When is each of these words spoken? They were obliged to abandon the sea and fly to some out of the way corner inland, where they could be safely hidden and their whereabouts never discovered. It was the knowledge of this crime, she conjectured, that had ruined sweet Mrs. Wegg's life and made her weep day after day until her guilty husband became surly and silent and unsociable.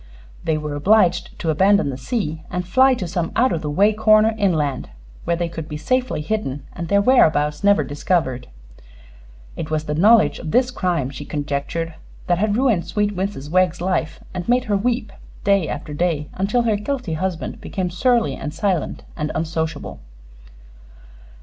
They 0.43 0.57
were 0.57 0.73
obliged 0.73 1.37
to 1.37 1.51
abandon 1.51 1.91
the 1.91 1.95
sea 1.95 2.41
and 2.49 2.65
fly 2.67 2.95
to 2.95 3.07
some 3.07 3.31
out 3.35 3.51
of 3.53 3.61
the 3.61 3.69
way 3.69 3.93
corner 3.93 4.33
inland, 4.35 4.89
where 5.25 5.35
they 5.35 5.47
could 5.47 5.69
be 5.69 5.77
safely 5.77 6.21
hidden 6.21 6.63
and 6.73 6.87
their 6.87 7.03
whereabouts 7.03 7.63
never 7.63 7.83
discovered. 7.83 8.47
It 9.55 9.69
was 9.69 9.83
the 9.83 9.93
knowledge 9.93 10.39
of 10.39 10.49
this 10.49 10.71
crime, 10.71 11.11
she 11.11 11.23
conjectured, 11.23 11.93
that 12.25 12.39
had 12.39 12.57
ruined 12.57 12.87
sweet 12.87 13.15
Mrs. 13.15 13.51
Wegg's 13.51 13.79
life 13.79 14.19
and 14.33 14.49
made 14.49 14.63
her 14.63 14.75
weep 14.75 15.11
day 15.43 15.67
after 15.69 15.93
day 15.93 16.29
until 16.33 16.63
her 16.63 16.77
guilty 16.77 17.13
husband 17.13 17.61
became 17.61 17.91
surly 17.91 18.33
and 18.35 18.55
silent 18.55 19.03
and 19.15 19.31
unsociable. 19.35 19.99